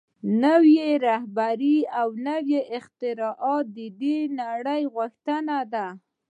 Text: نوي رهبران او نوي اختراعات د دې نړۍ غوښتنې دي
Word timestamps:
نوي 0.43 0.79
رهبران 1.07 1.77
او 1.99 2.09
نوي 2.29 2.59
اختراعات 2.77 3.65
د 3.77 3.79
دې 3.99 4.17
نړۍ 4.41 4.81
غوښتنې 4.95 5.59
دي 5.73 5.87